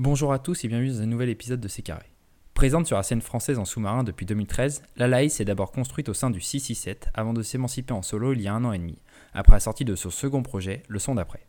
[0.00, 2.06] Bonjour à tous et bienvenue dans un nouvel épisode de C'est Carré.
[2.54, 6.14] Présente sur la scène française en sous-marin depuis 2013, la Laïs s'est d'abord construite au
[6.14, 8.96] sein du 667 avant de s'émanciper en solo il y a un an et demi,
[9.34, 11.48] après la sortie de son second projet, Le Son d'après.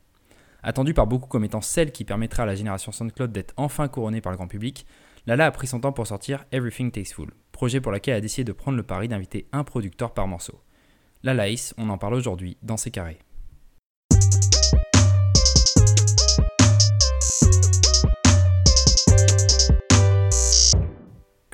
[0.63, 4.19] Attendue par beaucoup comme étant celle qui permettra à la génération SoundCloud d'être enfin couronnée
[4.19, 4.87] par le grand public,
[5.27, 8.45] Lala a pris son temps pour sortir Everything Tasteful, projet pour lequel elle a décidé
[8.45, 10.59] de prendre le pari d'inviter un producteur par morceau.
[11.21, 13.19] La Laïs, on en parle aujourd'hui dans C'est Carré.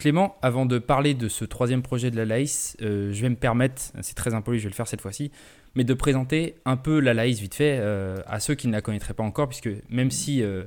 [0.06, 3.36] Clément, avant de parler de ce troisième projet de la Laïs, euh, je vais me
[3.36, 5.32] permettre, c'est très impoli, je vais le faire cette fois-ci,
[5.74, 8.82] mais de présenter un peu la Laïs vite fait euh, à ceux qui ne la
[8.82, 10.66] connaîtraient pas encore, puisque même si euh,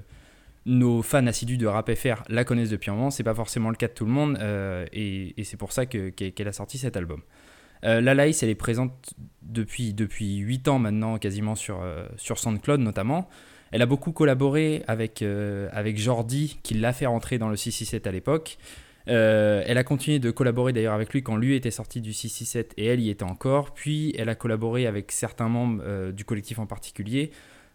[0.66, 3.76] nos fans assidus de Rap FR la connaissent depuis un moment, c'est pas forcément le
[3.76, 4.40] cas de tout le monde,
[4.92, 7.22] et, c'est pour ça qu'elle a sorti cet album.
[7.84, 11.80] la Laïs, elle est présente depuis, depuis 8 ans maintenant, quasiment sur,
[12.16, 13.28] sur SoundCloud notamment.
[13.70, 18.10] Elle a beaucoup collaboré avec, avec Jordi, qui l'a fait rentrer dans le 667 à
[18.10, 18.58] l'époque.
[19.08, 22.74] Euh, elle a continué de collaborer d'ailleurs avec lui quand lui était sorti du 667
[22.76, 23.72] et elle y était encore.
[23.72, 27.30] Puis elle a collaboré avec certains membres euh, du collectif en particulier,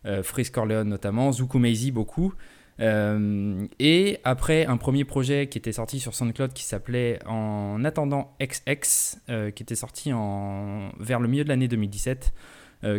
[0.06, 2.34] euh, Frisk Corleone notamment, Zuku Maisie beaucoup.
[2.80, 8.36] Euh, et après un premier projet qui était sorti sur SoundCloud qui s'appelait En attendant
[8.42, 9.18] XX,
[9.56, 12.34] qui était sorti en, vers le milieu de l'année 2017,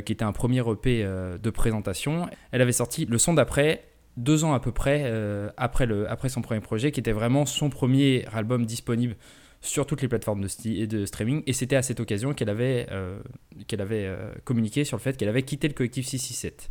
[0.05, 3.85] qui était un premier EP de présentation, elle avait sorti le son d'après
[4.17, 7.47] deux ans à peu près euh, après, le, après son premier projet, qui était vraiment
[7.47, 9.17] son premier album disponible
[9.61, 11.43] sur toutes les plateformes de, streaming.
[11.47, 13.19] Et c'était à cette occasion qu'elle avait, euh,
[13.67, 16.71] qu'elle avait euh, communiqué sur le fait qu'elle avait quitté le collectif 667.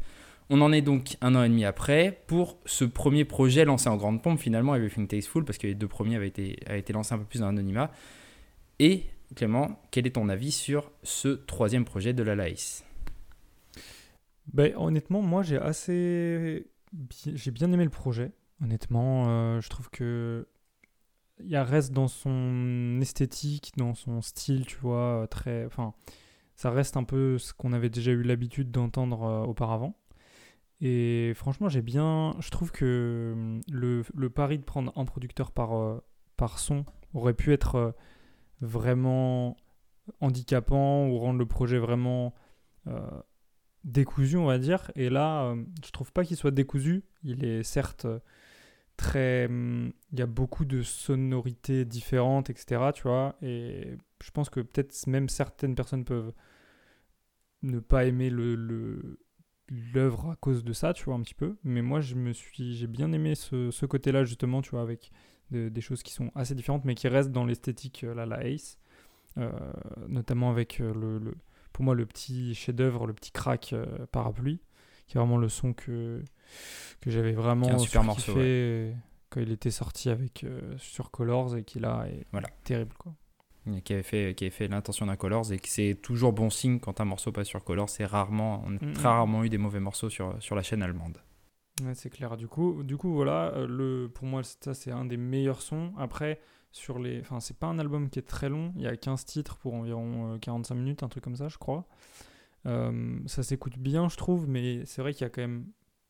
[0.49, 3.95] On en est donc un an et demi après pour ce premier projet lancé en
[3.95, 7.15] grande pompe, finalement, Everything Tasteful, parce que les deux premiers avaient été, avaient été lancés
[7.15, 7.91] un peu plus dans l'anonymat.
[8.79, 9.05] Et
[9.35, 12.83] Clément, quel est ton avis sur ce troisième projet de la Laïs?
[14.53, 16.67] Ben, Honnêtement, moi j'ai assez
[17.17, 19.25] j'ai bien aimé le projet, honnêtement.
[19.27, 20.47] Euh, je trouve que
[21.43, 25.65] il reste dans son esthétique, dans son style, tu vois, très.
[25.65, 25.93] Enfin,
[26.55, 29.95] ça reste un peu ce qu'on avait déjà eu l'habitude d'entendre euh, auparavant.
[30.81, 32.35] Et franchement, j'ai bien.
[32.39, 36.03] Je trouve que hum, le, le, pari de prendre un producteur par, euh,
[36.37, 37.95] par son aurait pu être
[38.61, 39.57] vraiment
[40.19, 42.33] handicapant ou rendre le projet vraiment
[43.83, 44.91] décousu, on va dire.
[44.95, 47.03] Et là, euh, je trouve pas qu'il soit décousu.
[47.23, 48.19] Il est certes euh,
[48.97, 49.45] très.
[49.47, 52.91] Hum, il y a beaucoup de sonorités différentes, etc.
[52.93, 53.35] Tu vois.
[53.41, 56.33] Et je pense que peut-être même certaines personnes peuvent
[57.61, 59.19] ne pas aimer le,
[59.93, 61.55] l'œuvre à cause de ça, tu vois, un petit peu.
[61.63, 65.11] Mais moi, je me suis, j'ai bien aimé ce, côté-là, justement, tu vois, avec
[65.51, 68.79] des choses qui sont assez différentes, mais qui restent dans l'esthétique, euh, là, la Ace.
[70.07, 71.35] notamment avec le,
[71.73, 74.61] pour moi le petit chef-d'œuvre, le petit crack euh, parapluie,
[75.07, 76.23] qui est vraiment le son que,
[77.01, 78.33] que j'avais vraiment un super morceau,
[79.29, 82.47] quand il était sorti avec euh, sur Colors et qui là est voilà.
[82.63, 83.13] terrible quoi.
[83.85, 86.79] Qui avait fait, qui avait fait l'intention d'un Colors et que c'est toujours bon signe
[86.79, 87.89] quand un morceau passe sur Colors.
[87.89, 89.07] C'est rarement, on a mm, très mm.
[89.07, 91.17] rarement eu des mauvais morceaux sur, sur la chaîne allemande.
[91.81, 92.37] Ouais, c'est clair.
[92.37, 95.93] Du coup, du coup voilà, euh, le, pour moi, ça c'est un des meilleurs sons.
[95.97, 96.39] Après,
[96.71, 97.19] sur les.
[97.21, 99.73] Enfin, c'est pas un album qui est très long, il y a 15 titres pour
[99.73, 101.87] environ 45 euh, minutes, un truc comme ça, je crois.
[102.65, 105.65] Euh, ça s'écoute bien, je trouve, mais c'est vrai qu'il y a quand même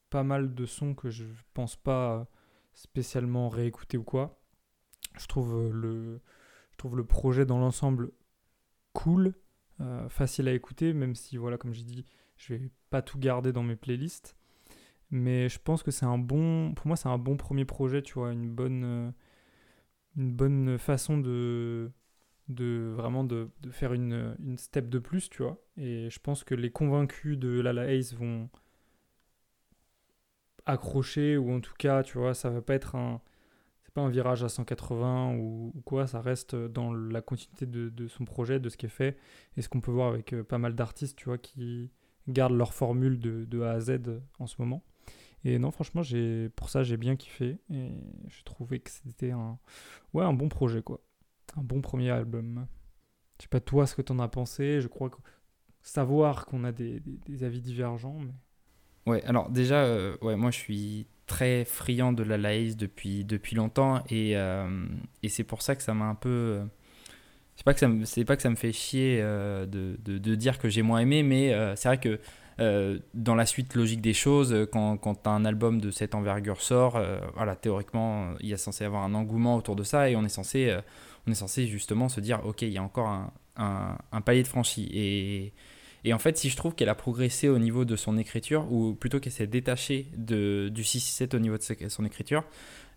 [0.10, 2.28] pas mal de sons que je pense pas
[2.74, 4.40] spécialement réécouter ou quoi.
[5.18, 6.20] Je trouve le
[7.06, 8.12] projet dans l'ensemble
[8.94, 9.34] cool,
[10.10, 12.06] facile à écouter, même si, voilà, comme j'ai dit,
[12.38, 14.36] je vais pas tout garder dans mes playlists.
[15.14, 16.74] Mais je pense que c'est un bon.
[16.74, 19.14] Pour moi, c'est un bon premier projet, tu vois, une bonne
[20.18, 21.92] une bonne façon de,
[22.50, 25.58] de vraiment de, faire une, une, step de plus, tu vois.
[25.78, 28.50] Et je pense que les convaincus de Lala Ace vont
[30.66, 33.22] accrocher, ou en tout cas, tu vois, ça va pas être un.
[33.84, 38.08] C'est pas un virage à 180 ou, quoi, ça reste dans la continuité de, de,
[38.08, 39.18] son projet, de ce qui est fait,
[39.58, 41.92] et ce qu'on peut voir avec euh, pas mal d'artistes, tu vois, qui
[42.28, 44.00] gardent leur formule de, de A à Z
[44.40, 44.84] en ce moment.
[45.46, 47.58] Et non, franchement, j'ai pour ça, j'ai bien kiffé.
[47.70, 47.90] Et
[48.28, 49.58] j'ai trouvé que c'était un,
[50.14, 51.02] ouais, un bon projet, quoi.
[51.58, 52.66] Un bon premier album.
[53.38, 54.80] Je sais pas toi ce que t'en as pensé.
[54.80, 55.18] Je crois que
[55.82, 58.20] savoir qu'on a des, des, avis divergents.
[58.20, 59.12] Mais...
[59.12, 63.56] Ouais, alors déjà, euh, ouais, moi je suis très friand de la Laïs depuis, depuis
[63.56, 64.02] longtemps.
[64.10, 64.86] Et, euh,
[65.24, 66.30] et c'est pour ça que ça m'a un peu.
[66.30, 66.66] Euh,
[67.56, 70.58] c'est pas, que ça me, pas que ça me fait chier de, de, de, dire
[70.58, 72.20] que j'ai moins aimé, mais c'est vrai que
[72.60, 76.96] euh, dans la suite logique des choses, euh, quand, un album de cette envergure sort,
[76.96, 80.24] euh, voilà, théoriquement, il y a censé avoir un engouement autour de ça et on
[80.24, 80.76] est censé,
[81.28, 84.90] on est censé justement se dire, ok, il y a encore un, palier de franchi.
[86.06, 88.94] Et, en fait, si je trouve qu'elle a progressé au niveau de son écriture, ou
[88.94, 92.44] plutôt qu'elle s'est détachée de, du 667 au niveau de son écriture,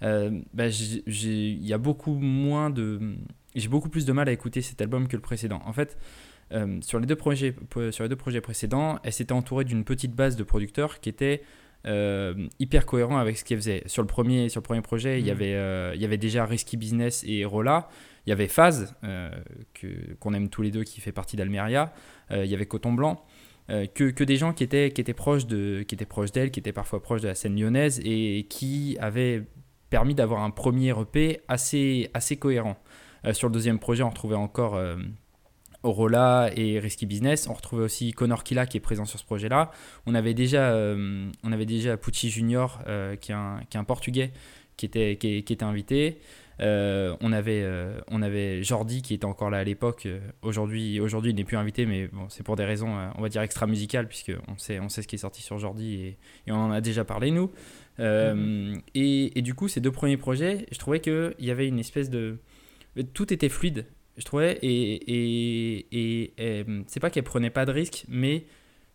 [0.00, 3.17] bah, il y a beaucoup moins de.
[3.55, 5.62] J'ai beaucoup plus de mal à écouter cet album que le précédent.
[5.64, 5.97] En fait,
[6.53, 7.55] euh, sur, les deux projets,
[7.91, 11.43] sur les deux projets précédents, elle s'était entourée d'une petite base de producteurs qui était
[11.87, 13.83] euh, hyper cohérent avec ce qu'elle faisait.
[13.87, 15.35] Sur le premier, sur le premier projet, il, y mm.
[15.35, 17.89] avait, il y avait déjà Risky Business et Rolla.
[18.27, 18.97] Il y avait Phase,
[19.75, 21.93] que, qu'on aime tous les deux, qui fait partie d'Almeria.
[22.33, 23.25] il y avait Coton Blanc.
[23.69, 26.59] que, que, des gens qui étaient, qui étaient proches de, qui étaient proches d'elle, qui
[26.59, 29.45] étaient parfois proches de la scène lyonnaise et qui avaient
[29.91, 32.77] permis d'avoir un premier EP assez, assez cohérent.
[33.25, 34.97] Euh, sur le deuxième projet, on retrouvait encore euh,
[35.87, 37.49] Orola et Risky Business.
[37.49, 39.71] On retrouvait aussi Connor Killa qui est présent sur ce projet-là.
[40.06, 42.83] On avait déjà, euh, on avait déjà Pucci Junior,
[43.21, 44.33] qui, est un, qui est un Portugais,
[44.77, 46.19] qui était, qui, était invité.
[46.61, 47.67] on, avait,
[48.09, 50.09] on avait Jordi qui était encore là à l'époque.
[50.43, 53.43] aujourd'hui, aujourd'hui, il n'est plus invité, mais bon, c'est pour des raisons, on va dire,
[53.43, 56.71] extra-musicales, puisqu'on sait, on sait ce qui est sorti sur Jordi et, et on en
[56.71, 57.50] a déjà parlé, nous.
[57.99, 58.83] Euh, mhm.
[58.94, 62.11] et, et, du coup, ces deux premiers projets, je trouvais qu'il y avait une espèce
[62.11, 62.38] de.
[63.12, 63.87] Tout était fluide,
[64.17, 64.59] je trouvais.
[64.63, 65.87] Et, et,
[66.39, 68.47] et c'est pas qu'elle prenait pas de risques, mais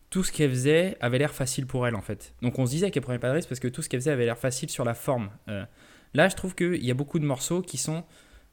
[0.10, 2.36] tout ce qu'elle faisait avait l'air facile pour elle en fait.
[2.42, 4.12] Donc on se disait qu'elle prenait pas de risques parce que tout ce qu'elle faisait
[4.12, 5.30] avait l'air facile sur la forme.
[5.48, 5.66] Euh,
[6.14, 8.04] là, je trouve qu'il y a beaucoup de morceaux qui sont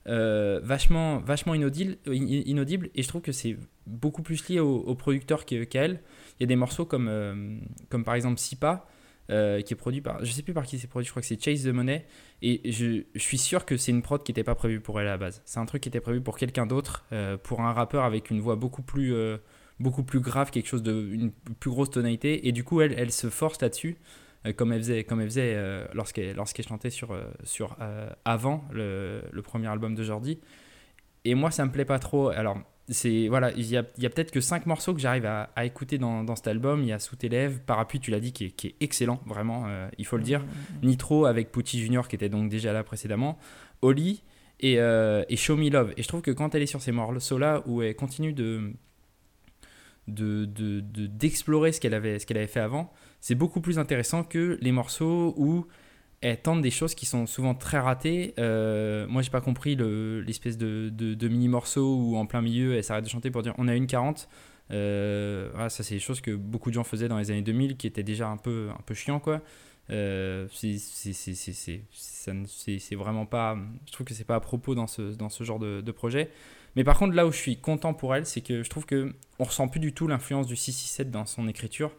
[0.07, 3.57] euh, vachement, vachement inaudibles, inaudibles, et je trouve que c'est
[3.87, 6.01] beaucoup plus lié au, au producteur qu'à elle.
[6.39, 8.87] Il y a des morceaux comme, comme par exemple Sipa
[9.31, 11.29] euh, qui est produit par, je sais plus par qui c'est produit, je crois que
[11.29, 12.07] c'est Chase the Money,
[12.41, 15.07] et je, je suis sûr que c'est une prod qui n'était pas prévue pour elle
[15.07, 15.43] à la base.
[15.45, 18.41] C'est un truc qui était prévu pour quelqu'un d'autre, euh, pour un rappeur avec une
[18.41, 19.37] voix beaucoup plus, euh,
[19.81, 23.13] beaucoup plus grave, quelque chose de, une plus grosse tonalité, et du coup elle, elle
[23.13, 23.99] se force là-dessus,
[24.57, 25.59] comme elle faisait, comme elle faisait
[25.93, 27.77] lorsqu'elle, lorsqu'elle chantait sur, sur
[28.25, 30.39] avant le, le, premier album de Jordi.
[31.25, 32.29] Et moi ça me plaît pas trop.
[32.29, 32.57] Alors
[32.89, 35.65] c'est voilà, il y a, y a peut-être que cinq morceaux que j'arrive à, à,
[35.65, 36.83] écouter dans, dans, cet album.
[36.83, 39.21] Il y a Sous tes lèvres, Parapluie, tu l'as dit, qui est, qui est, excellent,
[39.27, 40.45] vraiment, euh, il faut le dire.
[40.83, 43.39] Nitro avec Pucci Junior, qui était donc déjà là précédemment.
[43.83, 44.23] Oli
[44.61, 45.93] et, euh, et Show Me Love.
[45.97, 48.73] Et je trouve que quand elle est sur ces morceaux-là, où elle continue de
[50.07, 52.91] d'explorer de, de, ce qu'elle avait, ce qu'elle avait fait avant,
[53.21, 55.67] c'est beaucoup plus intéressant que les morceaux où
[56.21, 58.35] elle tente des choses qui sont souvent très ratées.
[58.39, 62.83] Euh, moi, j'ai pas compris l'espèce de, de, mini morceau où en plein milieu, elle
[62.85, 64.29] s'arrête de chanter pour dire on a une 40.
[64.71, 67.87] Euh, ça, c'est des choses que beaucoup de gens faisaient dans les années 2000 qui
[67.87, 69.41] étaient déjà un peu, un peu chiant, quoi.
[69.91, 70.85] Euh, c'est
[72.97, 73.57] vraiment pas.
[73.87, 76.31] Je trouve que c'est pas à propos dans ce, genre de, de, projet.
[76.77, 79.15] Mais par contre, là où je suis content pour elle, c'est que je trouve qu'on
[79.39, 81.93] ressent plus du tout l'influence du 667 dans son écriture.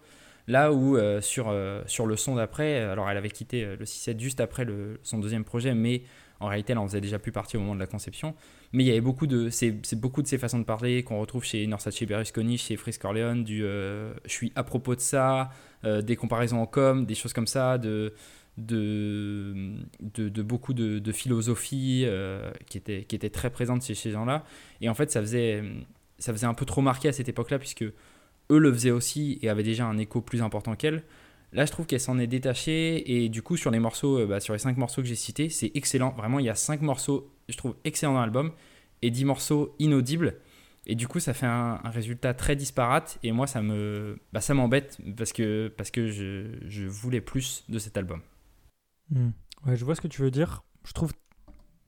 [0.49, 3.85] Là où euh, sur, euh, sur le son d'après, alors elle avait quitté euh, le
[3.85, 4.65] 6-7 juste après
[5.03, 6.01] son deuxième projet, mais
[6.39, 8.33] en réalité elle en faisait déjà plus partie au moment de la conception.
[8.73, 11.43] Mais il y avait beaucoup de, c'est, beaucoup de ces façons de parler qu'on retrouve
[11.43, 15.51] chez Norsace Berlusconi, chez Frisk Corleone, du je suis à propos de ça,
[15.83, 18.13] des comparaisons en com, des choses comme ça, de,
[18.57, 22.07] de, de, beaucoup de, de philosophie
[22.67, 24.43] qui, était, qui était très présente chez ces gens-là.
[24.81, 25.63] Et en fait ça faisait,
[26.17, 27.85] ça faisait un peu trop marqué à cette époque-là, puisque
[28.51, 31.03] eux le faisaient aussi et avaient déjà un écho plus important qu'elle.
[31.51, 34.39] Là, je trouve qu'elle s'en est détachée et du coup, sur les morceaux, euh, bah,
[34.39, 36.11] sur les cinq morceaux que j'ai cités, c'est excellent.
[36.11, 38.51] Vraiment, il y a cinq morceaux, je trouve, excellents dans l'album
[39.01, 40.35] et dix morceaux inaudibles.
[40.85, 43.19] Et du coup, ça fait un, résultat très disparate.
[43.23, 47.63] Et moi, ça me, bah, ça m'embête parce que, parce que je, je, voulais plus
[47.69, 48.21] de cet album.
[49.09, 49.29] Hmm.
[49.65, 50.63] Ouais, je vois ce que tu veux dire.
[50.85, 51.13] Je trouve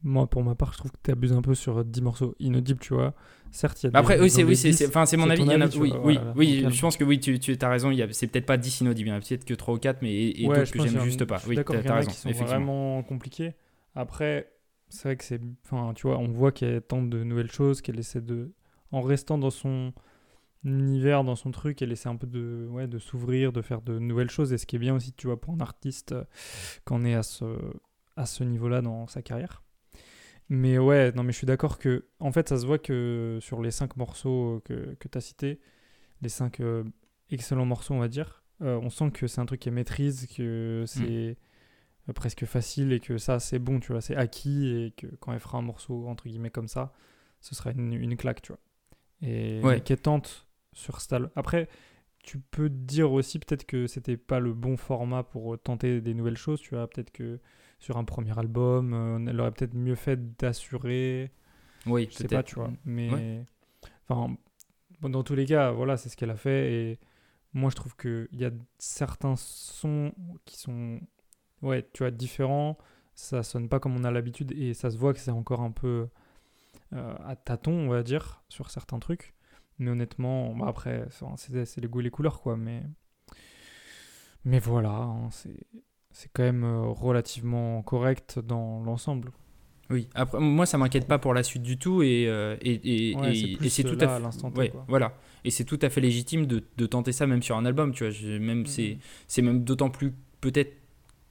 [0.03, 2.79] moi, pour ma part, je trouve que tu abuses un peu sur 10 morceaux inaudibles,
[2.79, 3.13] tu vois.
[3.51, 5.43] Certes, il y a des, Après, oui, c'est oui, c'est enfin, c'est mon avis.
[5.43, 7.91] Il y en a, oui, oui, oui je pense que oui, tu, tu as raison.
[8.11, 10.29] C'est peut-être pas 10 inaudibles, il y en a peut-être que 3 ou 4, mais
[10.29, 11.41] et, d'autres que j'aime juste pas.
[11.47, 12.11] Oui, tu as, raison.
[12.11, 13.53] C'est vraiment compliqué.
[13.93, 14.51] Après,
[14.89, 15.41] c'est vrai que c'est.
[15.65, 18.53] Enfin, tu vois, on voit qu'elle tente de nouvelles choses, qu'elle essaie de.
[18.91, 19.93] En restant dans son
[20.63, 23.99] univers, dans son truc, elle essaie un peu de, ouais, de s'ouvrir, de faire de
[23.99, 24.53] nouvelles choses.
[24.53, 26.23] Et ce qui est bien aussi, tu vois, pour un artiste, euh,
[26.83, 27.45] quand on est à ce,
[28.15, 29.63] à ce niveau-là dans sa carrière.
[30.53, 33.61] Mais ouais, non, mais je suis d'accord que, en fait, ça se voit que sur
[33.61, 35.61] les cinq morceaux que, que tu as cités,
[36.21, 36.83] les cinq euh,
[37.29, 40.83] excellents morceaux, on va dire, euh, on sent que c'est un truc qu'elle maîtrise, que
[40.87, 41.37] c'est
[42.09, 42.13] mm.
[42.13, 45.39] presque facile et que ça, c'est bon, tu vois, c'est acquis et que quand elle
[45.39, 46.91] fera un morceau, entre guillemets, comme ça,
[47.39, 48.59] ce sera une, une claque, tu vois.
[49.21, 51.31] Et qu'elle tente sur Stall.
[51.37, 51.69] Après,
[52.23, 56.35] tu peux dire aussi peut-être que c'était pas le bon format pour tenter des nouvelles
[56.35, 57.39] choses, tu vois, peut-être que
[57.81, 58.93] sur un premier album.
[58.93, 61.31] Euh, elle aurait peut-être mieux fait d'assurer.
[61.85, 62.71] Oui, je sais pas, tu vois.
[62.85, 63.43] Mais
[64.07, 64.37] enfin,
[65.01, 66.73] dans tous les cas, voilà, c'est ce qu'elle a fait.
[66.73, 66.99] Et
[67.53, 70.13] moi, je trouve qu'il y a certains sons
[70.45, 71.01] qui sont,
[71.63, 72.77] ouais, tu vois, différents.
[73.15, 75.71] Ça sonne pas comme on a l'habitude et ça se voit que c'est encore un
[75.71, 76.07] peu
[76.93, 79.33] euh, à tâtons, on va dire, sur certains trucs.
[79.79, 82.57] mais honnêtement, bah, après, c'est c'est les goûts et les couleurs, quoi.
[82.57, 82.83] Mais,
[84.45, 85.65] mais voilà, hein, c'est
[86.13, 89.31] c'est quand même euh, relativement correct dans l'ensemble.
[89.89, 93.69] Oui, après, moi ça m'inquiète pas pour la suite du tout et, euh, et, et,
[93.69, 94.57] c'est tout à fait.
[94.57, 95.17] Ouais, voilà.
[95.43, 98.07] Et c'est tout à fait légitime de, de, tenter ça même sur un album, tu
[98.07, 98.39] vois.
[98.39, 98.97] même, mm-hmm.
[99.27, 100.73] C'est même d'autant plus peut-être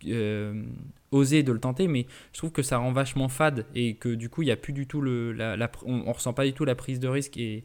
[0.07, 0.65] euh,
[1.11, 4.29] osé de le tenter, mais je trouve que ça rend vachement fade et que du
[4.29, 5.33] coup il y a plus du tout le.
[5.33, 7.65] La, on, on, ressent pas du tout la prise de risque et.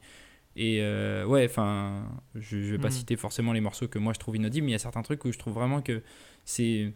[0.57, 2.91] Et euh, ouais, enfin, je, je vais pas mm.
[2.91, 5.25] citer forcément les morceaux que moi je trouve inaudibles, mais il y a certains trucs
[5.25, 6.01] où je trouve vraiment que
[6.45, 6.93] c'est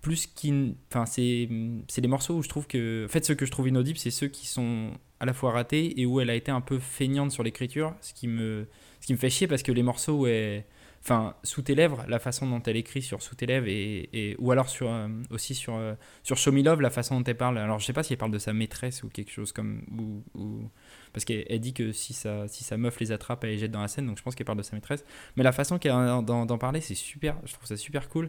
[0.00, 0.72] plus qu'in.
[0.90, 3.04] Enfin, c'est, des morceaux où je trouve que.
[3.06, 6.00] En fait, ceux que je trouve inaudibles, c'est ceux qui sont à la fois ratés
[6.00, 8.68] et où elle a été un peu feignante sur l'écriture, ce qui me,
[9.00, 10.64] ce qui me fait chier parce que les morceaux où elle.
[11.00, 14.36] Enfin, sous tes lèvres, la façon dont elle écrit sur sous tes lèvres et, et
[14.40, 17.36] ou alors sur euh, aussi sur euh, sur Show Me Love, la façon dont elle
[17.36, 17.56] parle.
[17.56, 20.24] Alors, je sais pas si elle parle de sa maîtresse ou quelque chose comme ou,
[20.38, 20.68] ou
[21.12, 23.80] parce qu'elle dit que si sa si sa meuf les attrape, elle les jette dans
[23.80, 24.06] la scène.
[24.06, 25.04] Donc, je pense qu'elle parle de sa maîtresse.
[25.36, 27.36] Mais la façon qu'elle d'en parler, c'est super.
[27.44, 28.28] Je trouve ça super cool.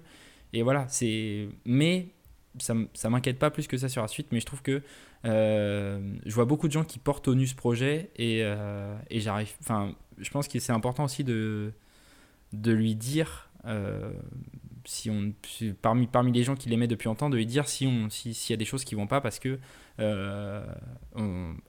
[0.54, 1.48] Et voilà, c'est.
[1.66, 2.08] Mais
[2.60, 4.82] ça, ça m'inquiète pas plus que ça sur la suite, mais je trouve que
[5.26, 9.20] euh, je vois beaucoup de gens qui portent au nu ce projet et, euh, et
[9.20, 9.52] j'arrive.
[9.62, 11.74] Enfin, je pense que c'est important aussi de,
[12.54, 13.50] de lui dire.
[13.66, 14.14] Euh,
[14.86, 15.34] si on,
[15.82, 18.54] parmi, parmi les gens qui l'aimaient depuis longtemps, de lui dire si on, s'il y
[18.54, 19.60] a des choses qui vont pas, parce que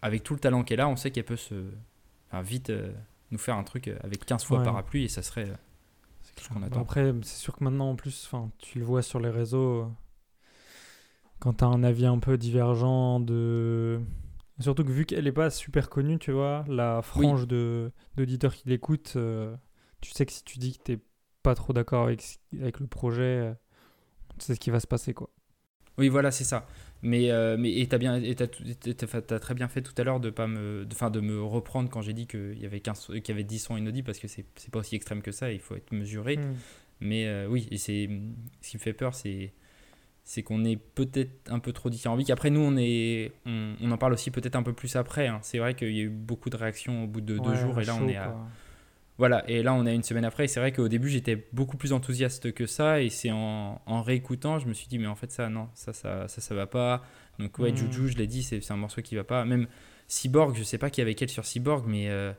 [0.01, 1.55] avec tout le talent qu'elle a, on sait qu'elle peut se,
[2.43, 2.73] vite
[3.31, 5.49] nous faire un truc avec 15 fois parapluie et ça serait
[6.77, 9.91] après, c'est sûr que maintenant, en plus, tu le vois sur les réseaux,
[11.39, 14.01] quand tu as un avis un peu divergent de.
[14.59, 19.15] Surtout que vu qu'elle n'est pas super connue, tu vois, la frange d'auditeurs qui l'écoutent,
[19.17, 19.57] euh,
[20.03, 21.01] tu sais que si tu dis que tu
[21.43, 22.23] pas trop d'accord avec,
[22.61, 23.55] avec le projet, euh,
[24.39, 25.31] tu sais ce qui va se passer, quoi.
[26.01, 26.67] Oui, voilà, c'est ça.
[27.03, 30.31] Mais, euh, mais et t'as bien, et as, très bien fait tout à l'heure de
[30.31, 33.31] pas me, de, de me reprendre quand j'ai dit qu'il y avait 15, qu'il y
[33.33, 35.53] avait 10 sons inaudibles parce que c'est, c'est pas aussi extrême que ça.
[35.53, 36.39] Il faut être mesuré.
[36.39, 36.55] Hmm.
[37.01, 38.09] Mais euh, oui, et c'est,
[38.63, 39.53] ce qui me fait peur, c'est,
[40.25, 42.31] c'est qu'on est peut-être un peu trop dithyrambique.
[42.31, 45.27] Après, nous, on est, on, on en parle aussi peut-être un peu plus après.
[45.27, 45.41] Hein.
[45.43, 47.85] C'est vrai qu'il y a eu beaucoup de réactions au bout de deux jours, et
[47.85, 48.35] là, on est à,
[49.21, 51.77] voilà, et là on est une semaine après, et c'est vrai qu'au début j'étais beaucoup
[51.77, 55.31] plus enthousiaste que ça, et c'est en, réécoutant, je me suis dit, mais en fait
[55.31, 57.03] ça, non, ça, ça, ça, ça va pas.
[57.39, 57.77] Donc ouais, hmm.
[57.77, 59.45] Juju, je l'ai dit, c'est un morceau qui va pas.
[59.45, 59.67] Même
[60.09, 62.33] Cyborg, je sais pas qui avait quel sur Cyborg, mais euh,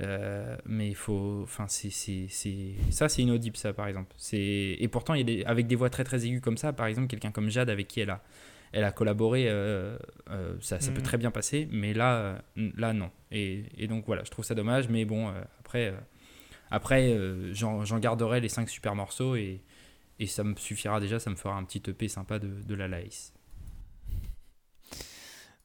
[0.00, 4.16] euh, mais il faut, enfin c'est ça c'est inaudible ça par exemple.
[4.32, 6.86] Et pourtant il y a des, avec des voix très très aiguës comme ça, par
[6.86, 8.22] exemple quelqu'un comme Jade avec qui elle a
[8.72, 9.98] elle a collaboré, euh,
[10.62, 11.02] ça, ça peut hmm.
[11.02, 13.10] très bien passer, mais là, là non.
[13.30, 15.92] Et, et, donc voilà, je trouve ça dommage, mais bon, après,
[16.72, 19.62] après, euh, j'en garderai les 5 super morceaux et,
[20.18, 22.88] et, ça me suffira déjà, ça me fera un petit EP sympa de, de la
[22.88, 23.34] Laïs.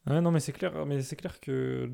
[0.05, 0.73] Non, mais c'est clair,
[1.17, 1.89] clair que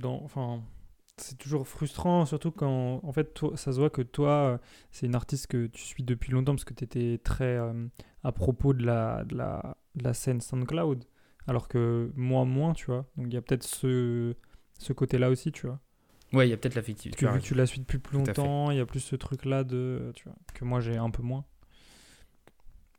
[1.18, 5.46] c'est toujours frustrant, surtout quand, en fait, ça se voit que toi, c'est une artiste
[5.46, 7.88] que tu suis depuis longtemps parce que tu étais très euh,
[8.24, 11.06] à propos de la, de la, la scène SoundCloud,
[11.46, 13.06] alors que moi moins, tu vois.
[13.18, 14.36] Donc il y a peut-être ce,
[14.80, 15.80] ce côté-là aussi, tu vois.
[16.34, 17.28] Ouais, il y a peut-être l'affectivité.
[17.28, 20.12] Vu que tu la suis depuis plus longtemps, il y a plus ce truc-là de,
[20.16, 21.46] tu vois, que moi j'ai un peu moins.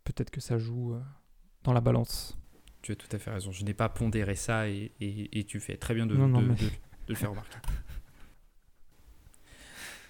[0.04, 1.00] Peut-être que ça joue euh,
[1.64, 2.38] dans la balance.
[2.82, 3.50] Tu as tout à fait raison.
[3.50, 6.70] Je n'ai pas pondéré ça et, et, tu fais très bien de, de, de,
[7.08, 7.56] le faire remarquer.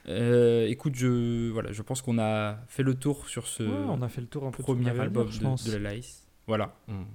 [0.09, 4.09] Euh, écoute, je, voilà, je pense qu'on a fait le tour sur ce on a
[4.09, 6.27] fait le tour un premier album de, de, la Lice.
[6.47, 7.07] Voilà, on,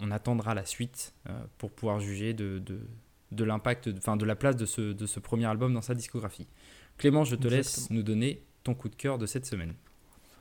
[0.00, 2.80] on, attendra la suite euh, pour pouvoir juger de, de
[3.42, 6.46] l'impact, enfin de la place de ce, de ce premier album dans sa discographie.
[6.98, 9.74] Clément, je te laisse nous donner ton coup de cœur de cette semaine.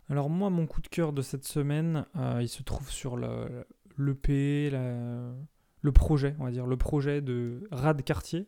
[0.10, 4.70] Alors moi, mon coup de cœur de cette semaine, euh, il se trouve sur l'EP,
[4.70, 8.48] le projet, on va dire, le projet de Rad Cartier,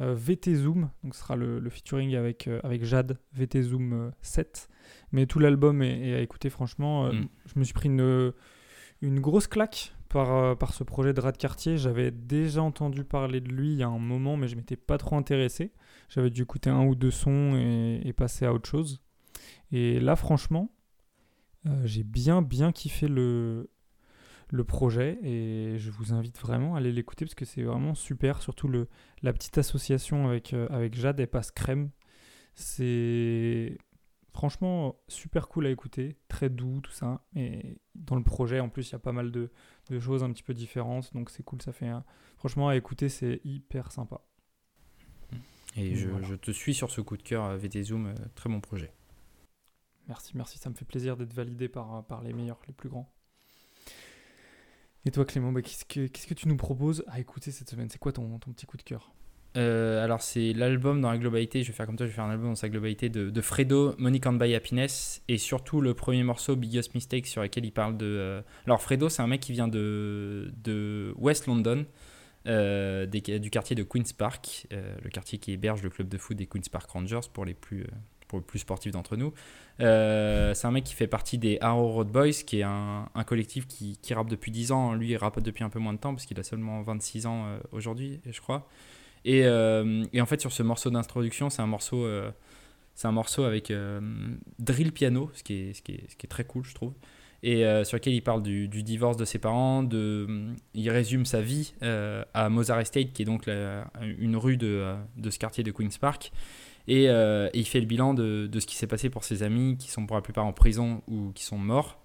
[0.00, 4.68] euh, VT Zoom, donc ce sera le, featuring avec, euh, avec Jade, VT Zoom 7.
[5.12, 7.12] Mais tout l'album est, à écouter, franchement.
[7.12, 7.28] Mm.
[7.46, 8.32] Je me suis pris une,
[9.00, 11.76] une grosse claque par, euh, par ce projet de Rad Cartier.
[11.76, 14.96] J'avais déjà entendu parler de lui il y a un moment, mais je m'étais pas
[14.96, 15.72] trop intéressé.
[16.08, 19.02] J'avais dû écouter un ou deux sons et, passer à autre chose.
[19.72, 20.70] Et là, franchement,
[21.66, 23.68] euh, j'ai bien, bien kiffé le,
[24.48, 28.40] le projet et je vous invite vraiment à aller l'écouter parce que c'est vraiment super.
[28.40, 28.88] Surtout le,
[29.20, 31.90] la petite association avec, euh, avec Jade et Passe Crème.
[32.54, 33.76] C'est
[34.32, 37.22] franchement super cool à écouter, très doux, tout ça.
[37.34, 39.50] Et dans le projet, en plus, il y a pas mal de,
[39.92, 41.12] de choses un petit peu différentes.
[41.14, 41.90] Donc c'est cool, ça fait
[42.36, 44.20] franchement à écouter, c'est hyper sympa.
[45.76, 48.48] Et je, je, te suis sur ce coup de cœur euh, VT Zoom, euh, très
[48.48, 48.92] bon projet.
[50.08, 53.12] Merci, merci, ça me fait plaisir d'être validé par, par les meilleurs, les plus grands.
[55.04, 57.90] Et toi Clément, bah, qu'est-ce, que, qu'est-ce que tu nous proposes à écouter cette semaine?
[57.90, 59.12] C'est quoi ton, ton petit coup de cœur?
[59.56, 61.62] Euh, alors, c'est l'album dans la globalité.
[61.62, 63.94] Je vais faire comme toi, je vais faire un album dans sa globalité de, Fredo,
[63.98, 65.22] Money Can't Buy Happiness.
[65.28, 68.06] Et surtout le premier morceau, Biggest Mistake, sur lequel il parle de.
[68.06, 71.86] euh, Alors, Fredo, c'est un mec qui vient de, de West London,
[72.46, 76.46] euh, du quartier de Queen's Park, le quartier qui héberge le club de foot des
[76.46, 77.86] Queen's Park Rangers pour les plus,
[78.28, 79.32] pour les plus sportifs d'entre nous.
[79.78, 83.66] C'est un mec qui fait partie des Arrow Road Boys, qui est un, un collectif
[83.66, 84.92] qui, qui rappe depuis 10 ans.
[84.94, 87.46] Lui, il rappe depuis un peu moins de temps, parce qu'il a seulement 26 ans
[87.72, 88.68] aujourd'hui, je crois.
[89.26, 92.30] Et, euh, et en fait, sur ce morceau d'introduction, c'est un morceau, euh,
[92.94, 94.00] c'est un morceau avec euh,
[94.60, 96.92] drill piano, ce qui, est, ce, qui est, ce qui est très cool, je trouve.
[97.42, 100.26] Et sur lequel il parle du, divorce de ses parents, de,
[100.74, 105.38] il résume sa vie à Mozart Estate, qui est donc une rue de, de ce
[105.38, 106.32] quartier de Queen's Park.
[106.88, 109.76] Et, et il fait le bilan de, de ce qui s'est passé pour ses amis,
[109.78, 112.00] qui sont pour la plupart en prison ou qui sont morts.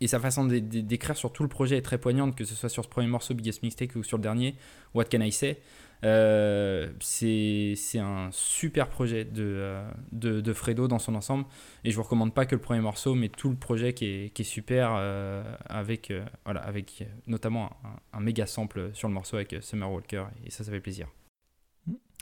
[0.00, 2.54] Et sa façon d'é- d'é- d'écrire sur tout le projet est très poignante, que ce
[2.56, 4.56] soit sur ce premier morceau, Biggest Mistake, ou sur le dernier,
[4.94, 5.58] What Can I Say?
[6.04, 11.44] Euh, c'est un super projet de, euh, de, de Fredo dans son ensemble.
[11.84, 14.30] Et je vous recommande pas que le premier morceau, mais tout le projet qui est,
[14.30, 19.14] qui est super, euh, avec, euh, voilà, avec notamment un, un méga sample sur le
[19.14, 20.26] morceau avec Summer Walker.
[20.44, 21.08] Et ça, ça fait plaisir.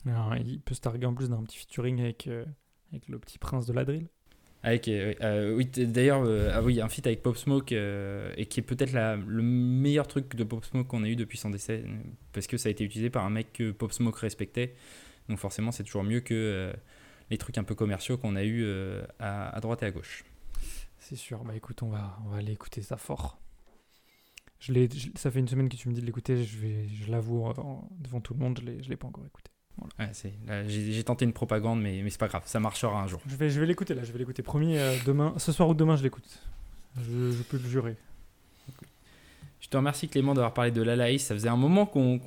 [0.06, 2.28] Alors, il peut se targuer en plus d'un petit featuring avec,
[2.92, 4.08] avec le petit prince de la drill.
[4.62, 8.32] Avec, euh, euh, oui, t- d'ailleurs, euh, ah oui, un feat avec Pop Smoke, euh,
[8.36, 11.50] et qui est peut-être le meilleur truc de Pop Smoke qu'on a eu depuis son
[11.50, 11.96] décès, euh,
[12.32, 14.74] parce que ça a été utilisé par un mec que Pop Smoke respectait.
[15.28, 16.72] Donc forcément, c'est toujours mieux que euh,
[17.30, 20.24] les trucs un peu commerciaux qu'on a eu euh, à, droite et à gauche.
[20.98, 21.44] C'est sûr.
[21.44, 23.38] Bah écoute, on va, on va aller écouter ça fort.
[24.58, 26.42] Je l'ai, ça fait une semaine que tu me dis de l'écouter.
[26.42, 27.52] Je vais, je l'avoue
[28.00, 29.50] devant tout le monde, je je l'ai pas encore écouté.
[29.98, 33.06] Ouais, c'est- là, j'ai tenté une propagande, mais, mais c'est pas grave, ça marchera un
[33.06, 33.20] jour.
[33.26, 34.02] Je vais, je vais l'écouter là.
[34.04, 34.42] Je vais l'écouter.
[34.42, 36.24] Promis, euh, demain, ce soir ou demain, je l'écoute.
[36.96, 37.96] Je, je peux le jurer.
[39.60, 41.24] Je te remercie Clément d'avoir parlé de l'Alaïs.
[41.24, 42.20] Ça faisait un moment qu'on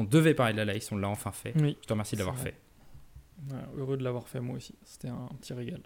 [0.00, 1.52] devait parler de l'Alaïs, on l'a enfin fait.
[1.56, 1.76] Oui.
[1.80, 2.54] Je te remercie de l'avoir fait.
[3.50, 4.74] Ouais, heureux de l'avoir fait moi aussi.
[4.84, 5.80] C'était un petit régal.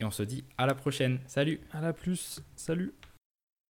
[0.00, 1.20] Et on se dit à la prochaine.
[1.26, 2.42] Salut À la plus.
[2.56, 2.92] Salut.